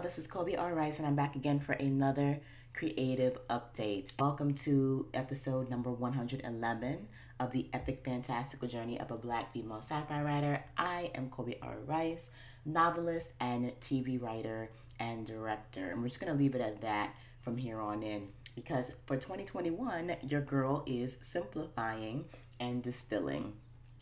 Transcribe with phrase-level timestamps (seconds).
[0.00, 0.74] this is Colby R.
[0.74, 2.40] Rice, and I'm back again for another
[2.72, 4.12] creative update.
[4.18, 10.00] Welcome to episode number 111 of the epic fantastical journey of a black female sci
[10.08, 10.64] fi writer.
[10.78, 11.76] I am Colby R.
[11.84, 12.30] Rice,
[12.64, 15.90] novelist and TV writer and director.
[15.90, 19.16] And we're just going to leave it at that from here on in because for
[19.16, 22.24] 2021, your girl is simplifying
[22.60, 23.52] and distilling.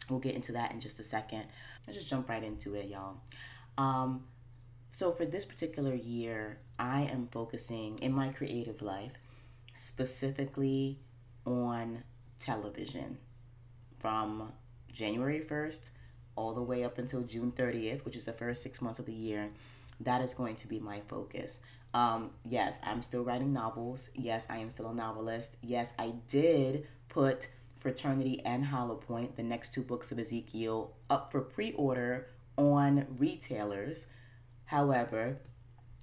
[0.09, 1.47] We'll get into that in just a second.
[1.87, 3.17] Let's just jump right into it, y'all.
[3.77, 4.23] Um,
[4.91, 9.13] so, for this particular year, I am focusing in my creative life
[9.73, 10.99] specifically
[11.47, 12.03] on
[12.39, 13.19] television
[13.99, 14.53] from
[14.93, 15.91] January 1st
[16.37, 19.13] all the way up until June 30th, which is the first six months of the
[19.13, 19.49] year.
[20.01, 21.61] That is going to be my focus.
[21.93, 24.11] Um, yes, I'm still writing novels.
[24.15, 25.57] Yes, I am still a novelist.
[25.63, 27.49] Yes, I did put
[27.81, 33.07] Fraternity and Hollow Point, the next two books of Ezekiel, up for pre order on
[33.19, 34.07] retailers.
[34.71, 35.37] However,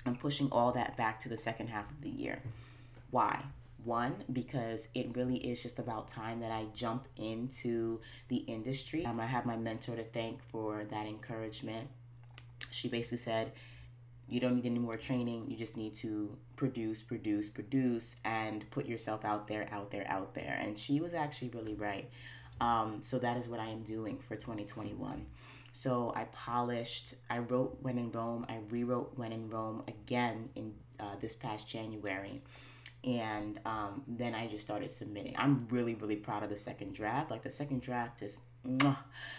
[0.05, 2.41] I'm pushing all that back to the second half of the year.
[3.12, 3.41] Why?
[3.86, 9.06] One, because it really is just about time that I jump into the industry.
[9.06, 11.88] Um, I have my mentor to thank for that encouragement.
[12.69, 13.53] She basically said,
[14.28, 15.45] You don't need any more training.
[15.47, 20.36] You just need to produce, produce, produce, and put yourself out there, out there, out
[20.36, 20.59] there.
[20.61, 22.09] And she was actually really right.
[22.59, 25.25] Um, so that is what I am doing for 2021.
[25.71, 30.73] So I polished, I wrote When in Rome, I rewrote When in Rome again in
[30.99, 32.41] uh, this past January.
[33.03, 35.35] And um, then I just started submitting.
[35.38, 37.29] I'm really, really proud of the second draft.
[37.31, 38.97] Like the second draft is, mwah.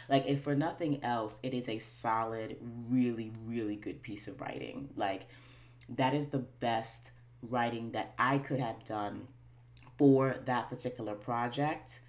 [0.08, 2.56] like if for nothing else, it is a solid,
[2.88, 4.88] really, really good piece of writing.
[4.96, 5.26] Like
[5.90, 7.10] that is the best
[7.42, 9.26] writing that I could have done
[9.96, 12.00] for that particular project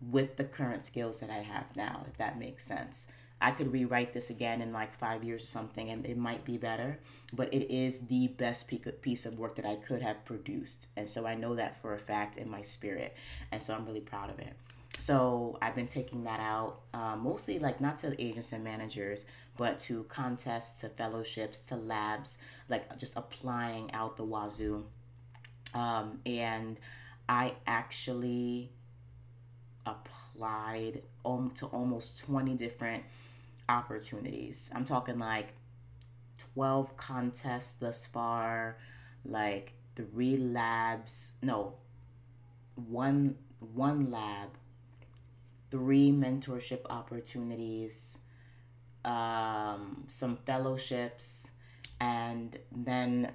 [0.00, 3.08] with the current skills that I have now, if that makes sense.
[3.40, 6.56] I could rewrite this again in like five years or something and it might be
[6.56, 6.98] better,
[7.32, 8.70] but it is the best
[9.02, 10.88] piece of work that I could have produced.
[10.96, 13.16] And so I know that for a fact in my spirit.
[13.52, 14.54] And so I'm really proud of it.
[14.98, 19.26] So I've been taking that out uh, mostly like not to agents and managers,
[19.56, 24.84] but to contests, to fellowships, to labs, like just applying out the wazoo.
[25.74, 26.78] Um, and
[27.28, 28.70] I actually
[29.86, 33.04] applied to almost 20 different
[33.68, 34.70] opportunities.
[34.74, 35.54] I'm talking like
[36.54, 38.78] 12 contests thus far,
[39.24, 41.74] like three labs, no,
[42.74, 43.36] one
[43.74, 44.50] one lab,
[45.70, 48.18] three mentorship opportunities,
[49.04, 51.50] um, some fellowships,
[52.00, 53.32] and then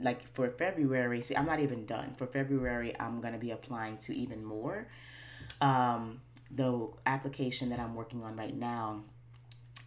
[0.00, 2.12] like for February, see, I'm not even done.
[2.16, 4.86] For February, I'm gonna be applying to even more.
[5.60, 6.20] Um,
[6.50, 9.02] the application that I'm working on right now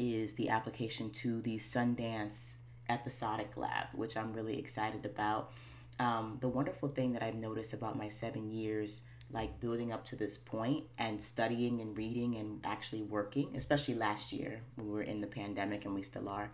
[0.01, 2.55] is the application to the Sundance
[2.89, 5.51] Episodic Lab, which I'm really excited about.
[5.99, 10.15] Um, the wonderful thing that I've noticed about my seven years, like building up to
[10.15, 15.03] this point and studying and reading and actually working, especially last year when we were
[15.03, 16.51] in the pandemic and we still are,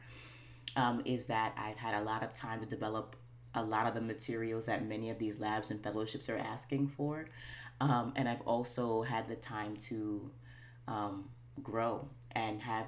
[0.76, 3.16] um, is that I've had a lot of time to develop
[3.56, 7.30] a lot of the materials that many of these labs and fellowships are asking for.
[7.80, 10.30] Um, and I've also had the time to
[10.88, 11.30] um,
[11.64, 12.88] grow and have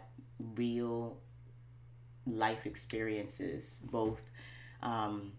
[0.55, 1.17] real
[2.25, 4.21] life experiences, both
[4.81, 5.33] um,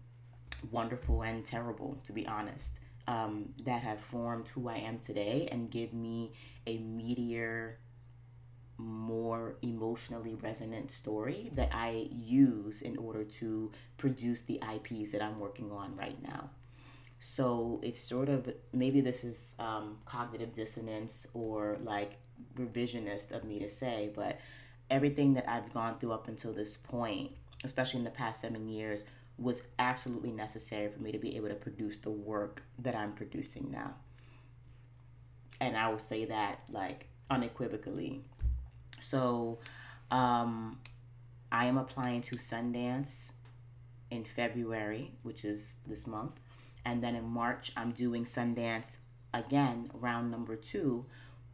[0.71, 5.69] wonderful and terrible, to be honest, um, that have formed who I am today and
[5.69, 6.33] give me
[6.67, 7.73] a meatier,
[8.77, 15.39] more emotionally resonant story that I use in order to produce the IPs that I'm
[15.39, 16.49] working on right now.
[17.19, 22.17] So it's sort of maybe this is um, cognitive dissonance or like
[22.57, 24.39] revisionist of me to say, but
[24.91, 27.31] everything that I've gone through up until this point,
[27.63, 29.05] especially in the past seven years,
[29.39, 33.71] was absolutely necessary for me to be able to produce the work that I'm producing
[33.71, 33.95] now.
[35.59, 38.21] And I will say that like unequivocally.
[38.99, 39.59] So,
[40.11, 40.77] um,
[41.51, 43.33] I am applying to Sundance
[44.09, 46.39] in February, which is this month.
[46.85, 48.99] And then in March, I'm doing Sundance
[49.33, 51.05] again, round number two,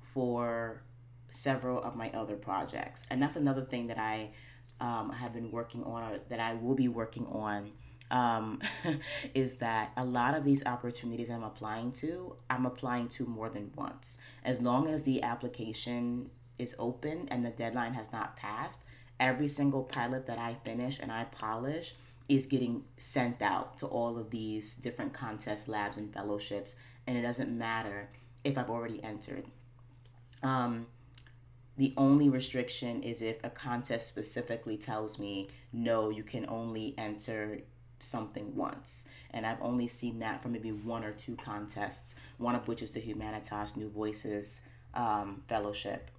[0.01, 0.81] for
[1.29, 3.05] several of my other projects.
[3.09, 4.29] And that's another thing that I
[4.79, 7.71] um, have been working on, or that I will be working on.
[8.09, 8.61] Um,
[9.33, 13.71] is that a lot of these opportunities I'm applying to, I'm applying to more than
[13.75, 14.19] once.
[14.45, 18.85] As long as the application is open and the deadline has not passed,
[19.19, 21.95] every single pilot that I finish and I polish
[22.29, 26.75] is getting sent out to all of these different contest labs and fellowships,
[27.05, 28.09] and it doesn't matter
[28.43, 29.45] if I've already entered.
[30.43, 30.87] Um,
[31.77, 37.59] the only restriction is if a contest specifically tells me no you can only enter
[37.99, 39.07] something once.
[39.31, 42.91] And i've only seen that for maybe one or two contests one of which is
[42.91, 44.61] the humanitas new voices
[44.93, 46.09] um, fellowship.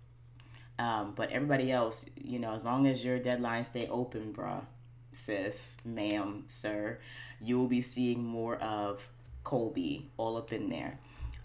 [0.79, 4.65] Um, but everybody else you know as long as your deadlines stay open bruh
[5.13, 6.99] sis ma'am sir
[7.41, 9.09] you will be seeing more of
[9.43, 10.99] colby all up in there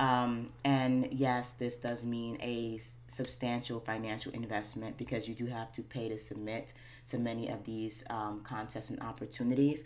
[0.04, 2.78] um, and yes, this does mean a
[3.08, 6.74] substantial financial investment because you do have to pay to submit
[7.08, 9.86] to many of these um, contests and opportunities.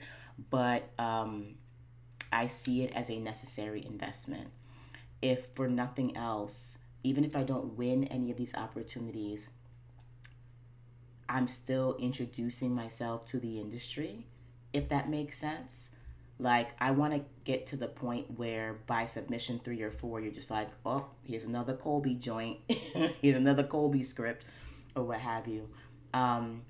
[0.49, 1.53] But um,
[2.33, 4.49] I see it as a necessary investment.
[5.21, 9.51] If for nothing else, even if I don't win any of these opportunities,
[11.29, 14.25] I'm still introducing myself to the industry,
[14.73, 15.91] if that makes sense.
[16.39, 20.31] Like, I want to get to the point where by submission three or four, you're
[20.31, 22.59] just like, oh, here's another Colby joint,
[23.21, 24.45] here's another Colby script,
[24.95, 25.67] or what have you.
[26.13, 26.61] Um,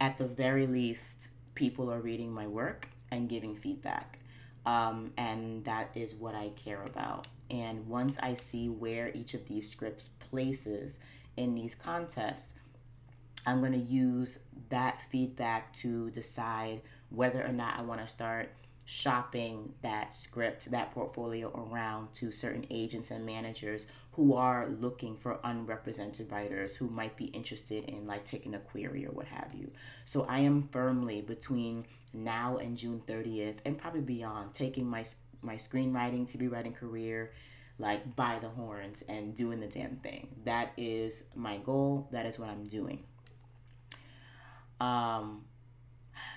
[0.00, 4.18] at the very least, people are reading my work and giving feedback.
[4.66, 7.28] Um, and that is what I care about.
[7.50, 11.00] And once I see where each of these scripts places
[11.36, 12.54] in these contests,
[13.46, 14.38] I'm going to use
[14.70, 16.80] that feedback to decide
[17.10, 18.50] whether or not I want to start
[18.84, 25.40] shopping that script, that portfolio around to certain agents and managers who are looking for
[25.42, 29.70] unrepresented writers who might be interested in like taking a query or what have you.
[30.04, 35.04] So I am firmly between now and June 30th and probably beyond taking my
[35.42, 37.32] my screenwriting, TV writing career
[37.78, 40.28] like by the horns and doing the damn thing.
[40.44, 42.08] That is my goal.
[42.12, 43.02] That is what I'm doing.
[44.80, 45.44] Um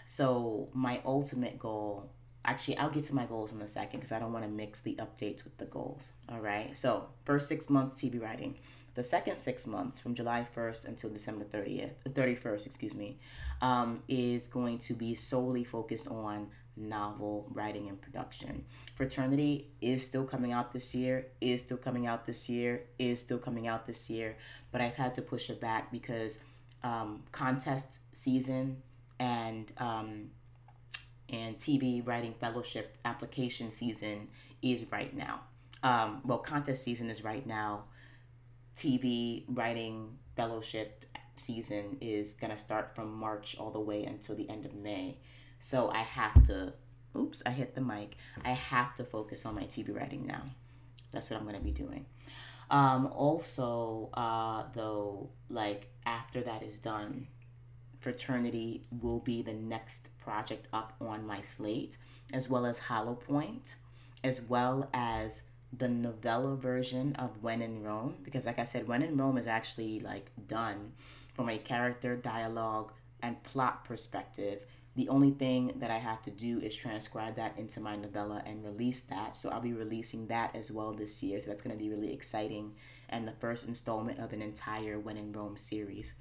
[0.05, 2.09] so my ultimate goal
[2.47, 4.81] actually i'll get to my goals in a second because i don't want to mix
[4.81, 6.75] the updates with the goals all right?
[6.75, 8.55] So first six months tv writing.
[8.95, 13.19] The second six months from july 1st until december 30th 31st excuse me
[13.61, 16.47] um, is going to be solely focused on
[16.79, 18.63] novel writing and production.
[18.93, 23.39] Fraternity is still coming out this year is still coming out this year is still
[23.39, 24.35] coming out this year
[24.71, 26.39] but i've had to push it back because
[26.83, 28.81] um, contest season
[29.19, 30.29] and um,
[31.29, 34.27] and TV Writing Fellowship application season
[34.61, 35.41] is right now.
[35.83, 37.85] Um, well, contest season is right now.
[38.75, 44.49] TV Writing Fellowship season is going to start from March all the way until the
[44.49, 45.17] end of May.
[45.59, 46.73] So I have to,
[47.15, 48.17] oops, I hit the mic.
[48.43, 50.43] I have to focus on my TV writing now.
[51.11, 52.05] That's what I'm going to be doing.
[52.69, 57.27] Um, also, uh, though, like after that is done,
[57.99, 61.97] fraternity will be the next project up on my slate,
[62.33, 63.75] as well as Hollow Point,
[64.23, 69.01] as well as the novella version of When in Rome, because like I said, When
[69.01, 70.93] in Rome is actually like done
[71.33, 72.91] from a character, dialogue,
[73.21, 74.61] and plot perspective.
[74.95, 78.65] The only thing that I have to do is transcribe that into my novella and
[78.65, 79.37] release that.
[79.37, 81.39] So I'll be releasing that as well this year.
[81.39, 82.73] So that's going to be really exciting
[83.09, 86.15] and the first installment of an entire When in Rome series.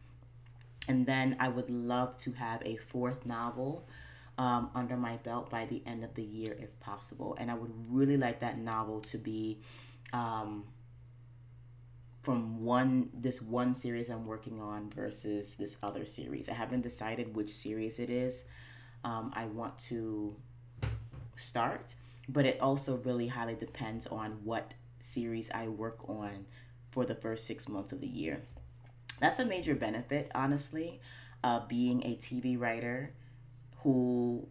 [0.88, 3.88] And then I would love to have a fourth novel
[4.38, 7.36] um, under my belt by the end of the year if possible.
[7.38, 9.58] And I would really like that novel to be
[10.12, 10.64] um,
[12.22, 16.48] from one this one series I'm working on versus this other series.
[16.48, 18.44] I haven't decided which series it is.
[19.04, 20.34] Um, I want to
[21.36, 21.94] start,
[22.28, 26.46] but it also really highly depends on what series I work on
[26.90, 28.42] for the first six months of the year
[29.20, 31.00] that's a major benefit, honestly,
[31.68, 33.12] being a TV writer
[33.82, 34.48] who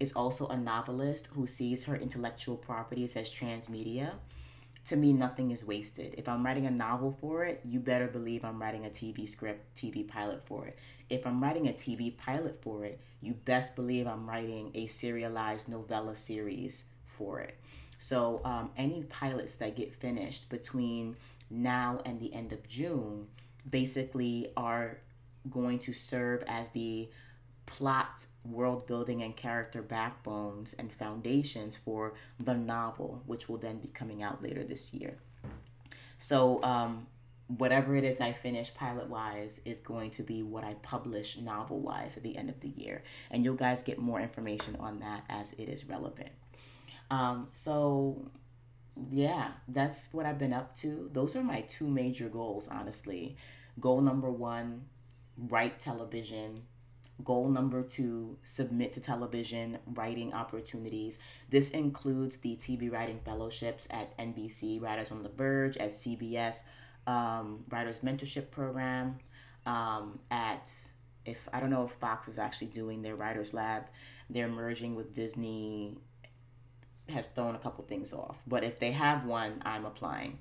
[0.00, 4.12] is also a novelist who sees her intellectual properties as transmedia.
[4.86, 6.14] To me, nothing is wasted.
[6.16, 9.74] If I'm writing a novel for it, you better believe I'm writing a TV script,
[9.74, 10.78] TV pilot for it.
[11.10, 15.68] If I'm writing a TV pilot for it, you best believe I'm writing a serialized
[15.68, 17.58] novella series for it.
[17.98, 21.16] So, um, any pilots that get finished between
[21.50, 23.26] now and the end of June,
[23.68, 24.98] basically are
[25.50, 27.08] going to serve as the
[27.66, 33.88] plot, world building, and character backbones and foundations for the novel, which will then be
[33.88, 35.18] coming out later this year.
[36.18, 37.06] So, um,
[37.56, 41.80] whatever it is I finish pilot wise is going to be what I publish novel
[41.80, 43.02] wise at the end of the year.
[43.30, 46.30] And you guys get more information on that as it is relevant.
[47.10, 48.30] Um, so,
[49.10, 51.08] yeah, that's what I've been up to.
[51.12, 53.36] Those are my two major goals, honestly.
[53.80, 54.84] Goal number one,
[55.36, 56.54] write television.
[57.24, 61.18] Goal number two, submit to television writing opportunities.
[61.50, 66.62] This includes the TV writing fellowships at NBC, Writers on the Verge, at CBS,
[67.08, 69.18] um, writers mentorship program
[69.66, 70.70] um, at
[71.24, 73.84] if I don't know if Fox is actually doing their writers lab.
[74.30, 75.96] They're merging with Disney
[77.08, 78.40] has thrown a couple things off.
[78.46, 80.38] But if they have one, I'm applying.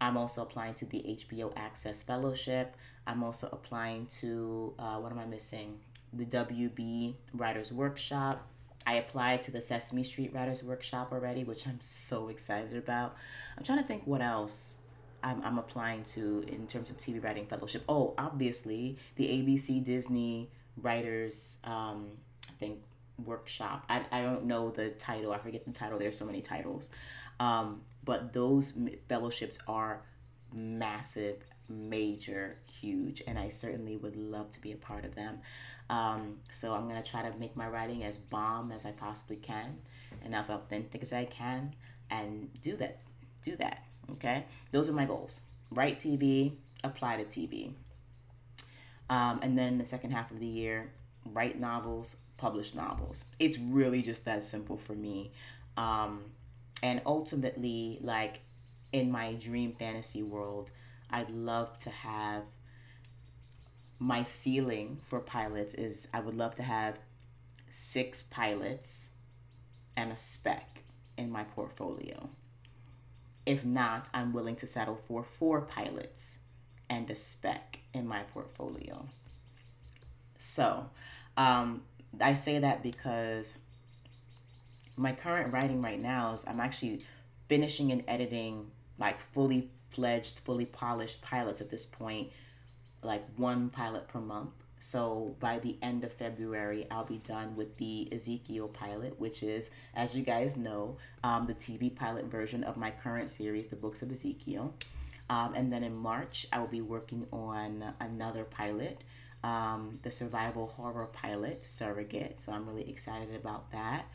[0.00, 2.76] I'm also applying to the HBO Access Fellowship.
[3.06, 5.78] I'm also applying to uh, what am I missing?
[6.12, 8.46] The WB Writers Workshop.
[8.86, 13.16] I applied to the Sesame Street Writers Workshop already, which I'm so excited about.
[13.56, 14.78] I'm trying to think what else
[15.22, 17.84] I'm, I'm applying to in terms of TV Writing Fellowship.
[17.88, 22.08] Oh, obviously, the ABC Disney Writers, um,
[22.48, 22.78] I think,
[23.24, 23.84] workshop.
[23.88, 25.32] I, I don't know the title.
[25.32, 25.98] I forget the title.
[25.98, 26.90] There's so many titles.
[27.40, 28.78] Um, but those
[29.08, 30.02] fellowships are
[30.52, 35.40] massive, major, huge, and I certainly would love to be a part of them.
[35.88, 39.78] Um, so I'm gonna try to make my writing as bomb as I possibly can,
[40.22, 41.74] and as authentic as I can,
[42.10, 43.00] and do that.
[43.42, 43.84] Do that.
[44.12, 45.40] Okay, those are my goals.
[45.70, 46.52] Write TV,
[46.84, 47.72] apply to TV,
[49.08, 50.92] um, and then the second half of the year,
[51.32, 53.24] write novels, publish novels.
[53.38, 55.32] It's really just that simple for me.
[55.76, 56.24] Um,
[56.82, 58.40] and ultimately, like
[58.92, 60.70] in my dream fantasy world,
[61.10, 62.44] I'd love to have
[63.98, 66.98] my ceiling for pilots is I would love to have
[67.68, 69.10] six pilots
[69.96, 70.82] and a spec
[71.18, 72.30] in my portfolio.
[73.44, 76.40] If not, I'm willing to settle for four pilots
[76.88, 79.06] and a spec in my portfolio.
[80.38, 80.88] So,
[81.36, 81.82] um,
[82.20, 83.58] I say that because
[85.00, 87.00] my current writing right now is I'm actually
[87.48, 92.28] finishing and editing like fully fledged, fully polished pilots at this point
[93.02, 94.50] like one pilot per month.
[94.78, 99.70] So by the end of February, I'll be done with the Ezekiel pilot, which is,
[99.94, 104.02] as you guys know, um, the TV pilot version of my current series, The Books
[104.02, 104.74] of Ezekiel.
[105.28, 109.02] Um, and then in March, I will be working on another pilot,
[109.44, 112.40] um, the survival horror pilot, Surrogate.
[112.40, 114.06] So I'm really excited about that.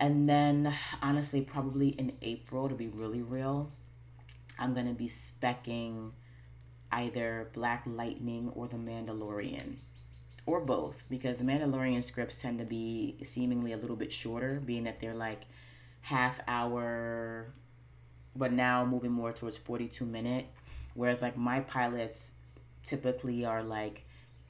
[0.00, 3.70] And then, honestly, probably in April, to be really real,
[4.58, 6.12] I'm going to be specking
[6.90, 9.76] either Black Lightning or The Mandalorian,
[10.46, 14.84] or both, because the Mandalorian scripts tend to be seemingly a little bit shorter, being
[14.84, 15.42] that they're like
[16.00, 17.52] half hour,
[18.34, 20.46] but now moving more towards 42 minute.
[20.94, 22.32] Whereas like my pilots
[22.84, 24.06] typically are like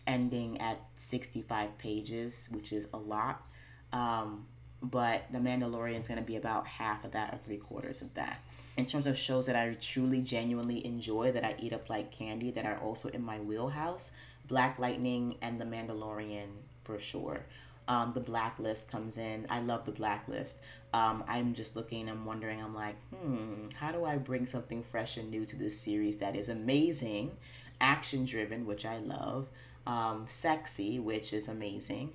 [0.07, 3.45] ending at 65 pages, which is a lot.
[3.93, 4.47] Um,
[4.83, 8.13] but The Mandalorian is going to be about half of that or three quarters of
[8.15, 8.41] that
[8.77, 12.51] in terms of shows that I truly genuinely enjoy that I eat up like candy
[12.53, 14.13] that are also in my wheelhouse,
[14.49, 16.49] Black Lightning and The Mandalorian
[16.85, 17.45] for sure.
[17.89, 19.47] Um, the Blacklist comes in.
[19.51, 20.61] I love the Blacklist.
[20.93, 22.63] Um, I'm just looking I'm wondering.
[22.63, 26.37] I'm like, hmm, how do I bring something fresh and new to this series that
[26.37, 27.37] is amazing,
[27.81, 29.49] action driven, which I love,
[29.87, 32.13] um, sexy, which is amazing,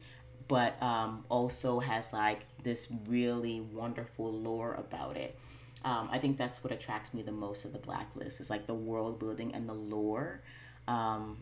[0.48, 5.38] but um, also has like this really wonderful lore about it.
[5.84, 8.74] Um, I think that's what attracts me the most of the Blacklist is like the
[8.74, 10.42] world building and the lore
[10.88, 11.38] um,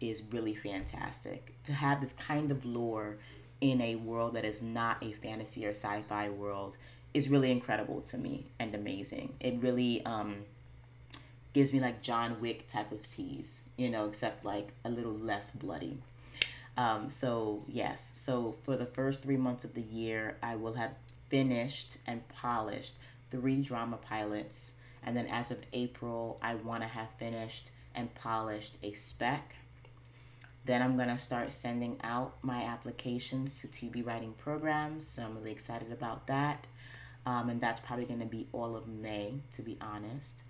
[0.00, 1.54] is really fantastic.
[1.64, 3.18] To have this kind of lore
[3.60, 6.76] in a world that is not a fantasy or sci-fi world
[7.14, 9.34] is really incredible to me and amazing.
[9.40, 10.44] It really um,
[11.52, 15.50] gives me like John Wick type of tease, you know, except like a little less
[15.50, 15.98] bloody.
[16.76, 20.92] Um, so yes, so for the first three months of the year, I will have
[21.28, 22.96] finished and polished
[23.30, 24.74] three drama pilots.
[25.04, 29.54] And then as of April, I want to have finished and polished a spec.
[30.64, 35.06] Then I'm going to start sending out my applications to TV writing programs.
[35.06, 36.66] So I'm really excited about that.
[37.26, 40.42] Um, and that's probably going to be all of May, to be honest,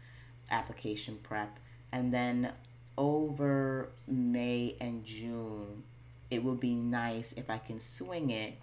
[0.50, 1.58] application prep.
[1.92, 2.52] And then
[2.96, 5.82] over May and June,
[6.34, 8.54] it would be nice if I can swing it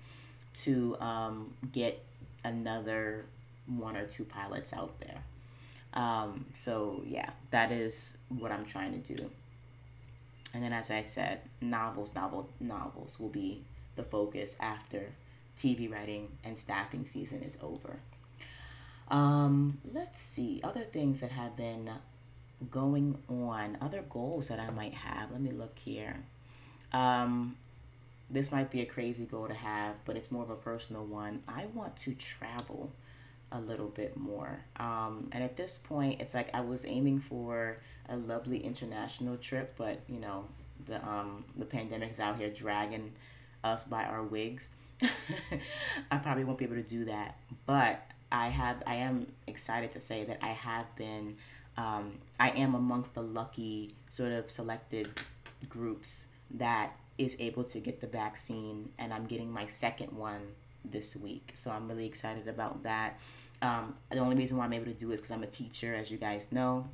[0.54, 2.04] to um, get
[2.44, 3.26] another
[3.68, 5.24] one or two pilots out there.
[5.94, 9.30] Um, so yeah, that is what I'm trying to do.
[10.54, 13.64] And then, as I said, novels, novel, novels will be
[13.96, 15.12] the focus after
[15.58, 18.00] TV writing and staffing season is over.
[19.08, 21.90] Um, let's see other things that have been
[22.70, 25.32] going on, other goals that I might have.
[25.32, 26.18] Let me look here.
[26.94, 27.56] Um,
[28.30, 31.42] this might be a crazy goal to have, but it's more of a personal one.
[31.48, 32.92] I want to travel
[33.52, 34.60] a little bit more.
[34.78, 37.76] Um, and at this point, it's like I was aiming for
[38.10, 40.46] a lovely international trip, but you know,
[40.86, 43.12] the um, the pandemic is out here dragging
[43.64, 44.70] us by our wigs.
[46.12, 50.00] I probably won't be able to do that, but I have I am excited to
[50.00, 51.36] say that I have been
[51.78, 55.10] um, I am amongst the lucky sort of selected
[55.70, 60.42] groups that is able to get the vaccine, and I'm getting my second one
[60.84, 61.52] this week.
[61.54, 63.20] So I'm really excited about that.
[63.62, 65.94] Um, the only reason why I'm able to do it is because I'm a teacher,
[65.94, 66.88] as you guys know,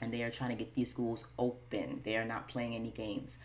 [0.00, 2.00] and they are trying to get these schools open.
[2.04, 3.38] They are not playing any games.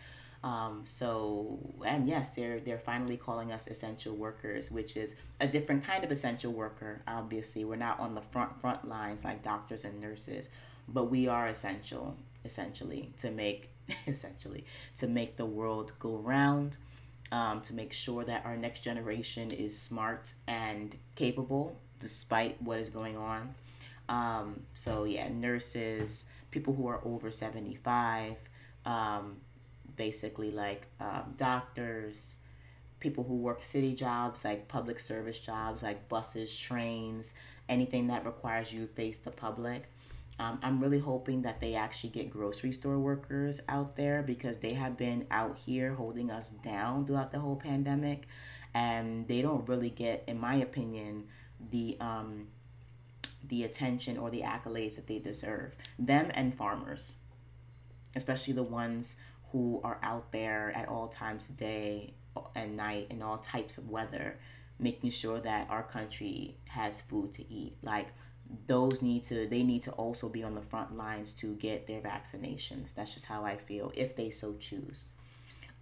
[0.44, 5.84] Um, so and yes, they're they're finally calling us essential workers, which is a different
[5.84, 7.02] kind of essential worker.
[7.08, 10.50] Obviously, we're not on the front front lines like doctors and nurses,
[10.86, 13.70] but we are essential essentially to make
[14.06, 14.64] essentially
[14.98, 16.76] to make the world go round.
[17.30, 22.88] Um, to make sure that our next generation is smart and capable despite what is
[22.88, 23.54] going on.
[24.08, 28.36] Um, so yeah, nurses, people who are over 75,
[28.86, 29.36] um,
[29.96, 32.36] basically like um, doctors,
[33.00, 37.34] people who work city jobs, like public service jobs, like buses, trains,
[37.68, 39.84] anything that requires you face the public.
[40.38, 44.72] Um, I'm really hoping that they actually get grocery store workers out there because they
[44.74, 48.26] have been out here holding us down throughout the whole pandemic.
[48.74, 51.26] And they don't really get, in my opinion,
[51.70, 52.48] the um,
[53.48, 55.74] the attention or the accolades that they deserve.
[55.98, 57.16] Them and farmers,
[58.14, 59.16] especially the ones
[59.52, 62.12] who are out there at all times of day
[62.54, 64.38] and night in all types of weather,
[64.78, 67.76] making sure that our country has food to eat.
[67.82, 68.08] Like
[68.66, 72.00] those need to they need to also be on the front lines to get their
[72.00, 72.94] vaccinations.
[72.94, 75.06] That's just how I feel if they so choose.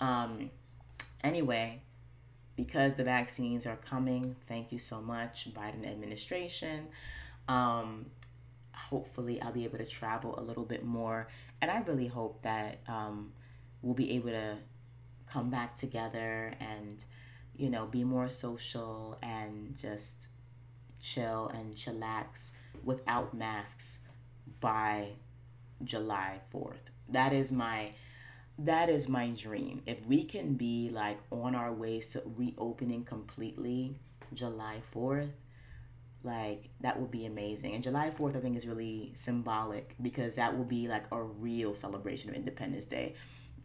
[0.01, 0.51] Um
[1.23, 1.81] anyway,
[2.57, 6.89] because the vaccines are coming, thank you so much Biden administration.
[7.49, 8.07] Um
[8.73, 11.29] hopefully I'll be able to travel a little bit more
[11.61, 13.33] and I really hope that um
[13.83, 14.57] we'll be able to
[15.31, 17.05] come back together and
[17.57, 20.29] you know be more social and just
[21.01, 22.53] chill and chillax
[22.85, 24.01] without masks
[24.61, 25.09] by
[25.85, 26.91] July 4th.
[27.09, 27.93] That is my
[28.59, 29.83] that is my dream.
[29.85, 33.99] If we can be like on our ways to reopening completely
[34.33, 35.29] July 4th,
[36.23, 37.75] like that would be amazing.
[37.75, 41.75] And July 4th I think is really symbolic because that will be like a real
[41.75, 43.15] celebration of Independence Day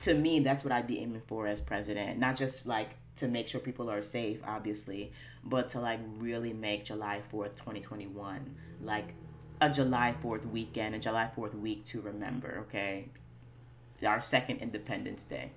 [0.01, 2.19] to me, that's what I'd be aiming for as president.
[2.19, 5.11] Not just like to make sure people are safe, obviously,
[5.43, 9.13] but to like really make July 4th, 2021, like
[9.61, 13.07] a July 4th weekend, a July 4th week to remember, okay?
[14.05, 15.51] Our second Independence Day.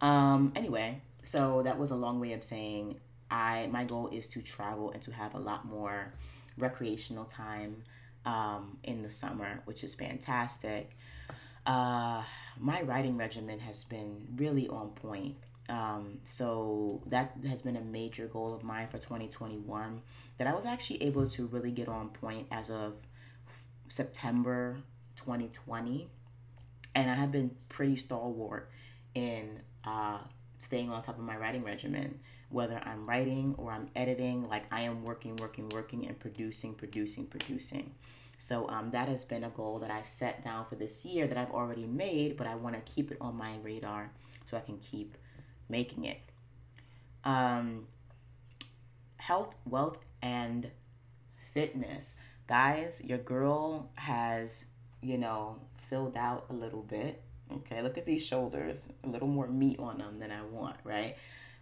[0.00, 2.98] Um, anyway, so that was a long way of saying
[3.30, 6.14] I my goal is to travel and to have a lot more
[6.56, 7.82] recreational time
[8.24, 10.96] um, in the summer, which is fantastic.
[11.66, 12.22] Uh,
[12.58, 15.36] my writing regimen has been really on point.
[15.70, 20.02] Um, so that has been a major goal of mine for 2021
[20.38, 22.94] that I was actually able to really get on point as of
[23.88, 24.78] September
[25.16, 26.08] 2020.
[26.96, 28.68] And I have been pretty stalwart
[29.14, 30.18] in uh,
[30.60, 32.18] staying on top of my writing regimen.
[32.48, 37.26] Whether I'm writing or I'm editing, like I am working, working, working, and producing, producing,
[37.26, 37.94] producing.
[38.38, 41.38] So um, that has been a goal that I set down for this year that
[41.38, 44.10] I've already made, but I want to keep it on my radar
[44.46, 45.14] so I can keep
[45.70, 46.20] making it.
[47.24, 47.86] Um,
[49.16, 50.70] health, wealth, and
[51.54, 52.16] fitness.
[52.46, 54.66] Guys, your girl has,
[55.02, 55.56] you know,
[55.88, 57.22] filled out a little bit.
[57.52, 61.16] Okay, look at these shoulders, a little more meat on them than I want, right?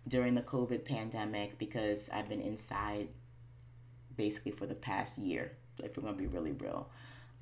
[0.06, 3.08] During the COVID pandemic, because I've been inside
[4.16, 6.90] basically for the past year if we're to be really real.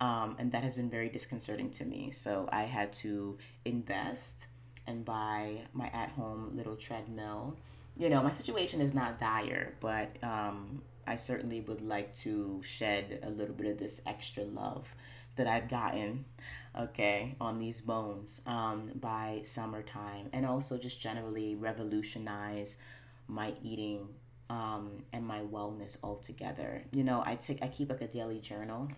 [0.00, 2.10] Um, and that has been very disconcerting to me.
[2.10, 4.48] So I had to invest
[4.86, 7.56] and buy my at home little treadmill.
[7.96, 13.20] You know, my situation is not dire, but um, I certainly would like to shed
[13.22, 14.94] a little bit of this extra love
[15.36, 16.24] that I've gotten,
[16.78, 22.78] okay, on these bones um, by summertime, and also just generally revolutionize
[23.28, 24.08] my eating
[24.50, 26.82] um, and my wellness altogether.
[26.92, 28.88] You know, I take I keep like a daily journal,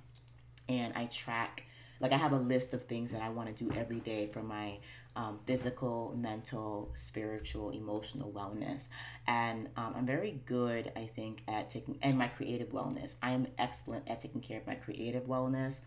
[0.68, 1.64] and I track
[2.00, 4.42] like I have a list of things that I want to do every day for
[4.42, 4.78] my
[5.18, 8.88] um, physical, mental, spiritual, emotional wellness.
[9.26, 13.16] And um, I'm very good, I think, at taking and my creative wellness.
[13.20, 15.80] I am excellent at taking care of my creative wellness,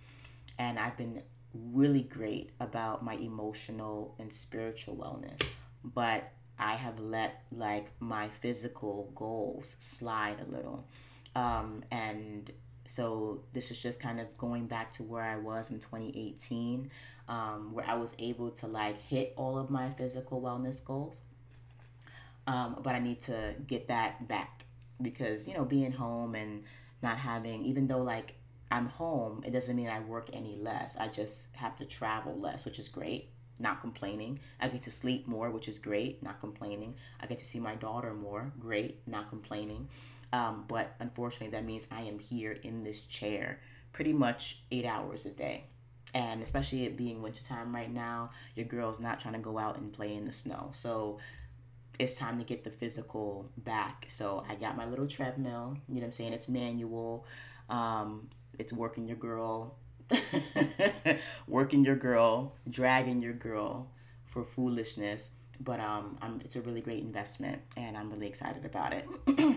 [0.59, 5.41] and I've been really great about my emotional and spiritual wellness.
[5.83, 10.85] But I have let like my physical goals slide a little.
[11.35, 12.51] Um, and
[12.85, 16.91] so this is just kind of going back to where I was in 2018,
[17.31, 21.21] um, where I was able to like hit all of my physical wellness goals.
[22.45, 24.65] Um, but I need to get that back
[25.01, 26.63] because, you know, being home and
[27.01, 28.35] not having, even though like
[28.69, 30.97] I'm home, it doesn't mean I work any less.
[30.97, 33.29] I just have to travel less, which is great.
[33.59, 34.39] Not complaining.
[34.59, 36.21] I get to sleep more, which is great.
[36.21, 36.95] Not complaining.
[37.21, 38.51] I get to see my daughter more.
[38.59, 39.07] Great.
[39.07, 39.87] Not complaining.
[40.33, 43.61] Um, but unfortunately, that means I am here in this chair
[43.93, 45.65] pretty much eight hours a day.
[46.13, 49.93] And especially it being wintertime right now, your girl's not trying to go out and
[49.93, 50.69] play in the snow.
[50.73, 51.19] So
[51.99, 54.05] it's time to get the physical back.
[54.09, 55.77] So I got my little treadmill.
[55.87, 56.33] You know what I'm saying?
[56.33, 57.25] It's manual.
[57.69, 59.75] Um, it's working your girl,
[61.47, 63.89] working your girl, dragging your girl
[64.25, 65.31] for foolishness.
[65.59, 69.07] But um, I'm, it's a really great investment, and I'm really excited about it.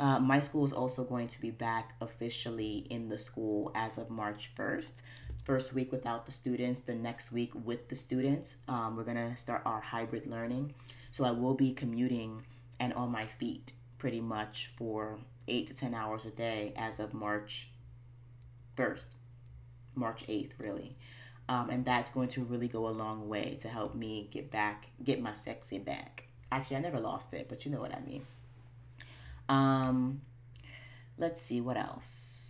[0.00, 4.10] uh, my school is also going to be back officially in the school as of
[4.10, 5.00] March 1st.
[5.44, 8.56] First week without the students, the next week with the students.
[8.66, 10.74] Um, we're going to start our hybrid learning.
[11.10, 12.42] So I will be commuting
[12.80, 17.12] and on my feet pretty much for eight to 10 hours a day as of
[17.12, 17.68] March
[18.76, 19.14] 1st,
[19.94, 20.96] March 8th, really.
[21.48, 24.86] Um, and that's going to really go a long way to help me get back,
[25.02, 26.26] get my sexy back.
[26.50, 28.26] Actually, I never lost it, but you know what I mean.
[29.50, 30.22] Um,
[31.18, 32.43] let's see what else.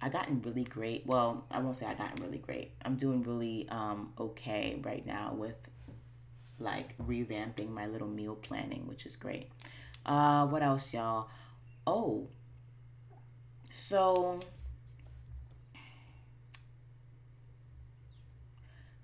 [0.00, 1.04] I gotten really great.
[1.06, 2.72] Well, I won't say I gotten really great.
[2.84, 5.56] I'm doing really um, okay right now with
[6.60, 9.50] like revamping my little meal planning, which is great.
[10.06, 11.28] Uh, what else, y'all?
[11.86, 12.28] Oh,
[13.74, 14.38] so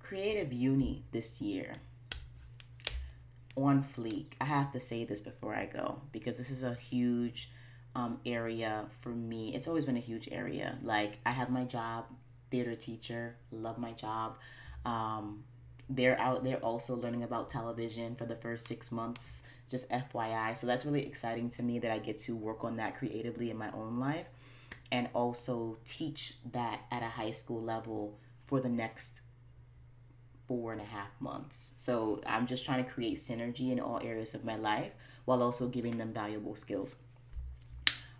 [0.00, 1.72] Creative Uni this year
[3.56, 4.32] on fleek.
[4.40, 7.50] I have to say this before I go because this is a huge
[7.94, 9.54] um, area for me.
[9.54, 10.78] It's always been a huge area.
[10.82, 12.06] Like, I have my job,
[12.50, 14.38] theater teacher, love my job.
[14.84, 15.44] Um,
[15.88, 20.66] they're out there also learning about television for the first six months just fyi so
[20.66, 23.70] that's really exciting to me that i get to work on that creatively in my
[23.72, 24.26] own life
[24.92, 29.22] and also teach that at a high school level for the next
[30.46, 34.34] four and a half months so i'm just trying to create synergy in all areas
[34.34, 36.96] of my life while also giving them valuable skills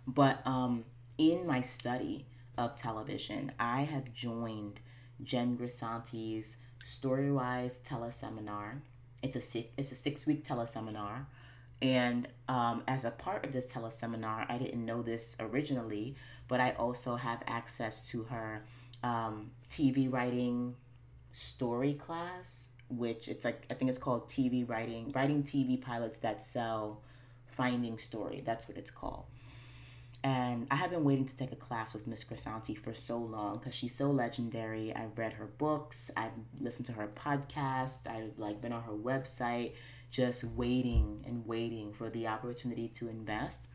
[0.07, 0.85] but um,
[1.17, 2.25] in my study
[2.57, 4.79] of television i have joined
[5.23, 8.79] jen grisanti's Storywise teleseminar.
[9.23, 11.25] It's a six, it's a six week teleseminar,
[11.81, 16.15] and um, as a part of this teleseminar, I didn't know this originally,
[16.47, 18.63] but I also have access to her
[19.01, 20.75] um, TV writing
[21.31, 26.39] story class, which it's like I think it's called TV writing, writing TV pilots that
[26.39, 27.01] sell,
[27.47, 28.43] finding story.
[28.45, 29.25] That's what it's called.
[30.25, 33.59] And I have been waiting to take a class with Miss Grisanti for so long
[33.59, 34.91] because she's so legendary.
[34.91, 39.73] I've read her books, I've listened to her podcast, I've like been on her website,
[40.09, 43.67] just waiting and waiting for the opportunity to invest.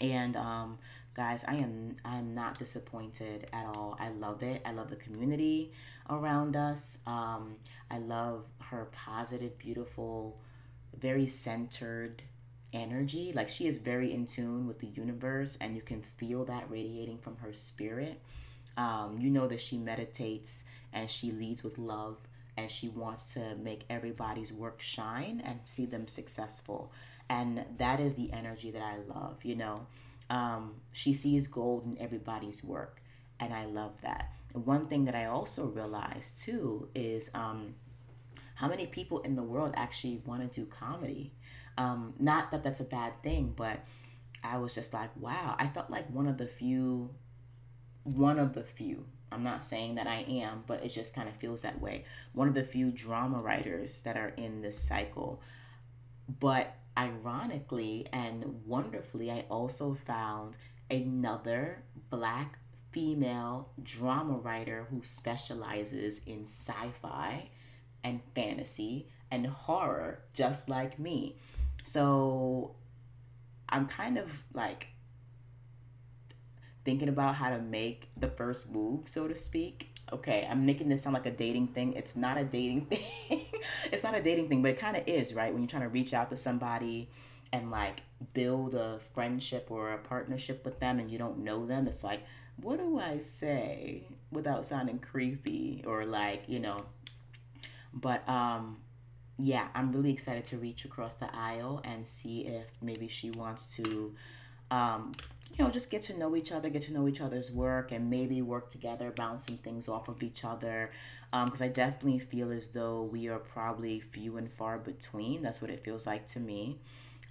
[0.00, 0.78] And um,
[1.12, 3.98] guys, I am I am not disappointed at all.
[4.00, 4.62] I love it.
[4.64, 5.72] I love the community
[6.08, 6.96] around us.
[7.06, 7.56] Um,
[7.90, 10.40] I love her positive, beautiful,
[10.98, 12.22] very centered
[12.72, 13.32] energy.
[13.34, 17.18] Like she is very in tune with the universe, and you can feel that radiating
[17.18, 18.20] from her spirit.
[18.76, 22.16] Um, you know that she meditates and she leads with love
[22.56, 26.92] and she wants to make everybody's work shine and see them successful.
[27.28, 29.86] And that is the energy that I love, you know.
[30.28, 33.02] Um, she sees gold in everybody's work,
[33.38, 34.36] and I love that.
[34.52, 37.74] One thing that I also realized too is um,
[38.54, 41.32] how many people in the world actually want to do comedy
[41.80, 43.80] um, not that that's a bad thing, but
[44.44, 45.56] I was just like, wow.
[45.58, 47.08] I felt like one of the few,
[48.04, 49.06] one of the few.
[49.32, 52.04] I'm not saying that I am, but it just kind of feels that way.
[52.34, 55.40] One of the few drama writers that are in this cycle.
[56.38, 60.58] But ironically and wonderfully, I also found
[60.90, 62.58] another black
[62.90, 67.48] female drama writer who specializes in sci fi
[68.04, 71.36] and fantasy and horror, just like me.
[71.84, 72.74] So
[73.68, 74.88] I'm kind of like
[76.84, 79.88] thinking about how to make the first move, so to speak.
[80.12, 81.92] Okay, I'm making this sound like a dating thing.
[81.92, 83.44] It's not a dating thing.
[83.92, 85.52] it's not a dating thing, but it kind of is, right?
[85.52, 87.08] When you're trying to reach out to somebody
[87.52, 88.02] and like
[88.34, 92.20] build a friendship or a partnership with them and you don't know them, it's like,
[92.60, 96.78] what do I say without sounding creepy or like, you know?
[97.94, 98.78] But um
[99.42, 103.76] yeah, I'm really excited to reach across the aisle and see if maybe she wants
[103.76, 104.14] to,
[104.70, 105.12] um,
[105.56, 108.08] you know, just get to know each other, get to know each other's work, and
[108.10, 110.90] maybe work together, bounce some things off of each other.
[111.32, 115.42] Because um, I definitely feel as though we are probably few and far between.
[115.42, 116.78] That's what it feels like to me.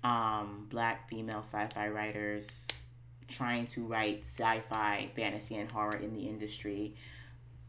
[0.04, 2.67] Um, black female sci fi writers,
[3.28, 6.95] trying to write sci-fi, fantasy, and horror in the industry.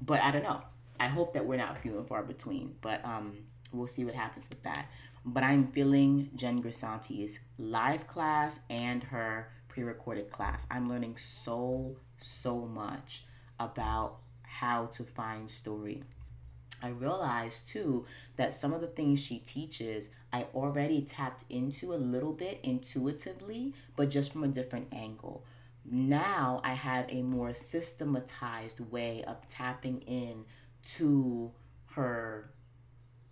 [0.01, 0.63] But I don't know.
[1.01, 2.77] I hope that we're not few and far between.
[2.81, 3.39] But um,
[3.73, 4.87] we'll see what happens with that.
[5.25, 10.67] But I'm feeling Jen Grisanti's live class and her pre-recorded class.
[10.71, 13.25] I'm learning so so much
[13.59, 16.03] about how to find story.
[16.83, 18.07] I realized too
[18.37, 23.75] that some of the things she teaches I already tapped into a little bit intuitively,
[23.97, 25.45] but just from a different angle.
[25.85, 30.45] Now I have a more systematized way of tapping in
[30.97, 31.53] to
[31.93, 32.51] her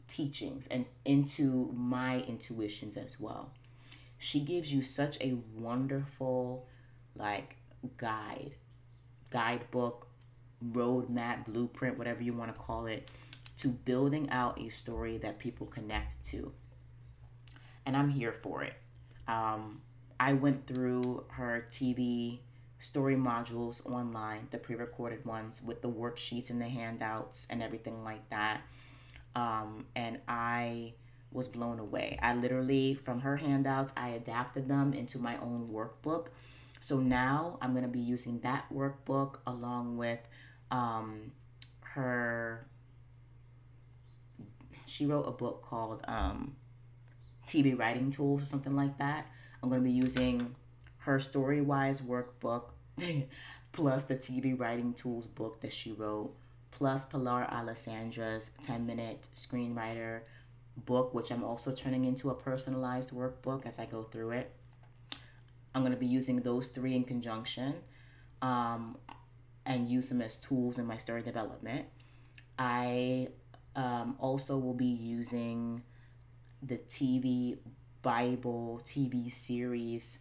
[0.09, 3.53] teachings and into my intuitions as well.
[4.19, 6.67] She gives you such a wonderful
[7.15, 7.57] like
[7.97, 8.55] guide,
[9.31, 10.09] guidebook,
[10.73, 13.11] roadmap, blueprint, whatever you want to call it,
[13.59, 16.53] to building out a story that people connect to
[17.89, 18.75] and I'm here for it.
[19.27, 19.81] Um,
[20.21, 22.39] I went through her TV
[22.79, 28.05] story modules online, the pre recorded ones with the worksheets and the handouts and everything
[28.05, 28.61] like that.
[29.35, 30.95] Um, and I
[31.33, 32.19] was blown away.
[32.23, 36.29] I literally, from her handouts, I adapted them into my own workbook.
[36.81, 40.21] So now I'm going to be using that workbook along with
[40.71, 41.33] um,
[41.81, 42.67] her.
[44.87, 46.57] She wrote a book called um,
[47.47, 49.27] TV writing tools or something like that.
[49.63, 50.55] I'm going to be using
[50.99, 52.71] her Storywise workbook
[53.73, 56.35] plus the TV writing tools book that she wrote,
[56.71, 60.21] plus Pilar Alessandra's 10 minute screenwriter
[60.77, 64.53] book, which I'm also turning into a personalized workbook as I go through it.
[65.75, 67.75] I'm going to be using those three in conjunction
[68.43, 68.97] um,
[69.67, 71.87] and use them as tools in my story development.
[72.59, 73.29] I
[73.77, 75.83] um, also will be using
[76.63, 77.59] the TV
[78.03, 80.21] Bible TV series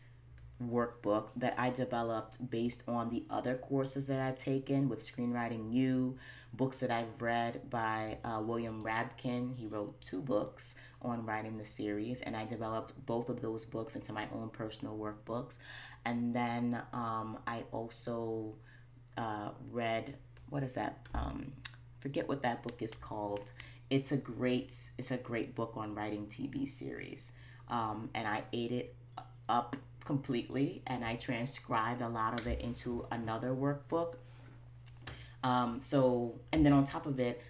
[0.63, 6.17] workbook that I developed based on the other courses that I've taken with Screenwriting U,
[6.57, 9.55] books that I've read by uh, William Rabkin.
[9.55, 13.95] He wrote two books on writing the series, and I developed both of those books
[13.95, 15.59] into my own personal workbooks.
[16.05, 18.55] And then um, I also
[19.17, 20.15] uh, read,
[20.49, 21.07] what is that?
[21.13, 21.53] Um,
[21.99, 23.51] forget what that book is called
[23.89, 27.33] it's a great it's a great book on writing TV series.
[27.69, 28.95] Um, and I ate it
[29.49, 34.15] up completely and I transcribed a lot of it into another workbook.
[35.43, 37.41] Um, so and then on top of it,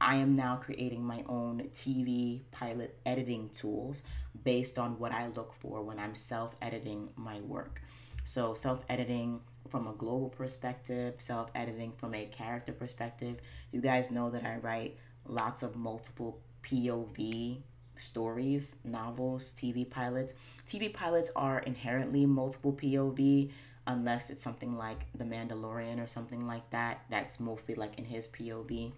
[0.00, 4.02] I am now creating my own TV pilot editing tools
[4.42, 7.80] based on what I look for when I'm self editing my work.
[8.24, 13.38] So, self editing from a global perspective, self editing from a character perspective.
[13.72, 17.62] You guys know that I write lots of multiple POV
[17.96, 20.34] stories, novels, TV pilots.
[20.66, 23.50] TV pilots are inherently multiple POV
[23.86, 27.04] unless it's something like The Mandalorian or something like that.
[27.10, 28.92] That's mostly like in his POV,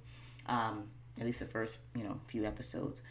[0.47, 3.03] um, at least the first you know few episodes.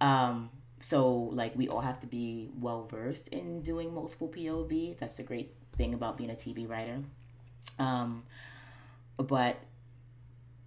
[0.00, 4.98] Um, so like we all have to be well versed in doing multiple POV.
[4.98, 6.98] That's the great thing about being a TV writer.
[7.78, 8.24] Um,
[9.16, 9.56] but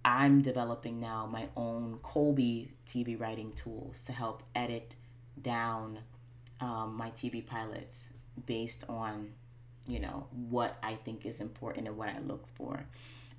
[0.04, 4.94] I'm developing now my own Colby TV writing tools to help edit
[5.40, 6.00] down
[6.60, 8.10] um, my TV pilots
[8.46, 9.32] based on,
[9.86, 12.84] you know, what I think is important and what I look for.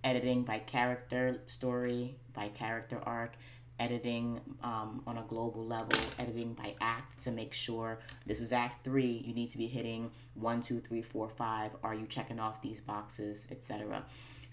[0.04, 3.34] Editing by character story, by character arc,
[3.80, 8.84] editing um, on a global level, editing by act to make sure this is act
[8.84, 11.72] three, you need to be hitting one, two, three, four, five.
[11.84, 14.04] Are you checking off these boxes, etc.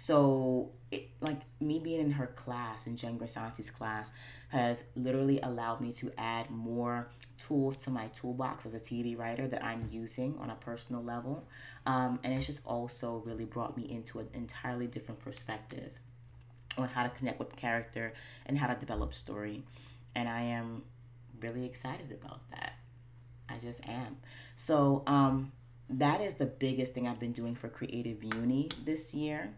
[0.03, 4.11] So, it, like me being in her class, in Jen Grisanti's class,
[4.49, 7.07] has literally allowed me to add more
[7.39, 11.47] tools to my toolbox as a TV writer that I'm using on a personal level.
[11.87, 15.93] Um, and it's just also really brought me into an entirely different perspective
[16.77, 18.13] on how to connect with character
[18.47, 19.63] and how to develop story.
[20.17, 20.83] And I am
[21.41, 22.73] really excited about that.
[23.49, 24.17] I just am.
[24.57, 25.53] So, um,
[25.89, 29.51] that is the biggest thing I've been doing for Creative Uni this year.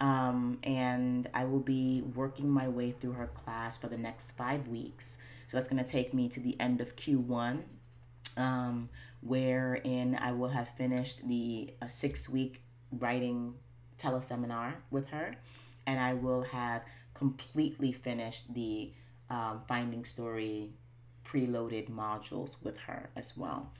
[0.00, 4.68] Um, and I will be working my way through her class for the next five
[4.68, 5.18] weeks.
[5.46, 7.62] So that's going to take me to the end of Q1,
[8.36, 8.88] um,
[9.20, 13.54] wherein I will have finished the uh, six week writing
[13.98, 15.36] teleseminar with her,
[15.86, 16.82] and I will have
[17.14, 18.92] completely finished the
[19.30, 20.72] um, Finding Story
[21.24, 23.72] preloaded modules with her as well.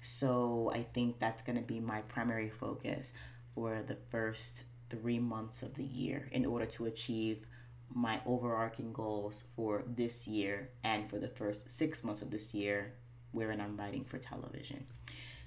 [0.00, 3.12] So I think that's going to be my primary focus
[3.54, 7.46] for the first three months of the year in order to achieve
[7.94, 12.92] my overarching goals for this year and for the first six months of this year
[13.32, 14.84] wherein I'm writing for television.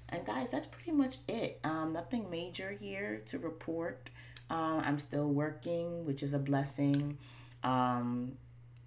[0.09, 1.59] And guys, that's pretty much it.
[1.63, 4.09] Um, nothing major here to report.
[4.49, 7.17] Uh, I'm still working, which is a blessing.
[7.63, 8.33] Um,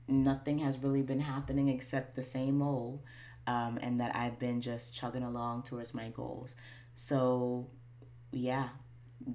[0.06, 3.00] nothing has really been happening except the same old,
[3.46, 6.54] um, and that I've been just chugging along towards my goals.
[6.94, 7.66] So,
[8.32, 8.68] yeah,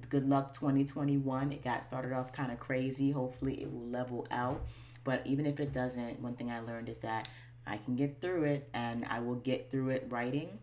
[0.09, 1.51] good luck 2021.
[1.51, 3.11] It got started off kind of crazy.
[3.11, 4.61] Hopefully, it will level out.
[5.03, 7.29] But even if it doesn't, one thing I learned is that
[7.65, 10.59] I can get through it, and I will get through it writing,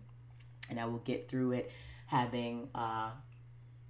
[0.69, 1.71] and I will get through it
[2.07, 3.11] having uh,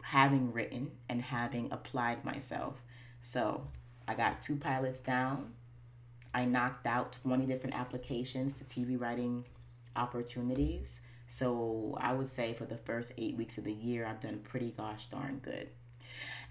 [0.02, 2.82] having written and having applied myself.
[3.20, 3.62] So
[4.08, 5.52] I got two pilots down.
[6.32, 9.44] I knocked out 20 different applications to TV writing
[9.96, 11.02] opportunities.
[11.30, 14.72] So I would say for the first eight weeks of the year, I've done pretty
[14.76, 15.68] gosh darn good.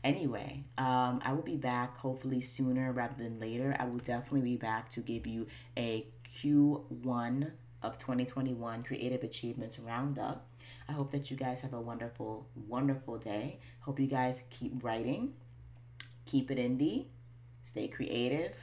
[0.05, 3.75] Anyway, um, I will be back hopefully sooner rather than later.
[3.77, 7.51] I will definitely be back to give you a Q1
[7.83, 10.47] of 2021 Creative Achievements Roundup.
[10.87, 13.59] I hope that you guys have a wonderful, wonderful day.
[13.81, 15.33] Hope you guys keep writing,
[16.25, 17.07] keep it indie,
[17.63, 18.55] stay creative.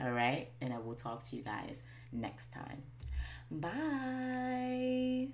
[0.00, 0.48] All right.
[0.60, 2.82] And I will talk to you guys next time.
[3.50, 5.28] Bye.